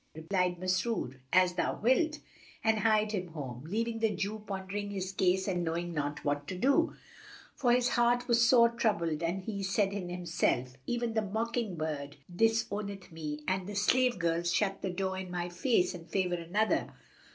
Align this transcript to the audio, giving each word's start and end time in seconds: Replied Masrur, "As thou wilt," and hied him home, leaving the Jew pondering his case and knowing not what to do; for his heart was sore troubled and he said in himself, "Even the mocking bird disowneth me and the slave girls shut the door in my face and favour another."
Replied 0.15 0.57
Masrur, 0.57 1.19
"As 1.31 1.53
thou 1.53 1.79
wilt," 1.79 2.17
and 2.63 2.79
hied 2.79 3.11
him 3.11 3.27
home, 3.33 3.63
leaving 3.67 3.99
the 3.99 4.09
Jew 4.09 4.39
pondering 4.47 4.89
his 4.89 5.11
case 5.11 5.47
and 5.47 5.63
knowing 5.63 5.93
not 5.93 6.25
what 6.25 6.47
to 6.47 6.55
do; 6.57 6.95
for 7.55 7.71
his 7.71 7.89
heart 7.89 8.27
was 8.27 8.43
sore 8.49 8.69
troubled 8.69 9.21
and 9.21 9.43
he 9.43 9.61
said 9.61 9.93
in 9.93 10.09
himself, 10.09 10.73
"Even 10.87 11.13
the 11.13 11.21
mocking 11.21 11.75
bird 11.75 12.17
disowneth 12.35 13.11
me 13.11 13.43
and 13.47 13.67
the 13.67 13.75
slave 13.75 14.17
girls 14.17 14.51
shut 14.51 14.81
the 14.81 14.89
door 14.89 15.19
in 15.19 15.29
my 15.29 15.49
face 15.49 15.93
and 15.93 16.09
favour 16.09 16.33
another." 16.33 16.91